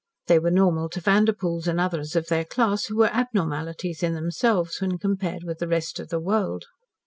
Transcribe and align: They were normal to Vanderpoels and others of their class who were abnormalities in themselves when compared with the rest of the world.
They 0.25 0.39
were 0.39 0.49
normal 0.49 0.89
to 0.89 0.99
Vanderpoels 0.99 1.67
and 1.67 1.79
others 1.79 2.15
of 2.15 2.25
their 2.27 2.43
class 2.43 2.85
who 2.85 2.97
were 2.97 3.13
abnormalities 3.13 4.01
in 4.01 4.15
themselves 4.15 4.81
when 4.81 4.97
compared 4.97 5.43
with 5.43 5.59
the 5.59 5.67
rest 5.67 5.99
of 5.99 6.09
the 6.09 6.19
world. 6.19 6.65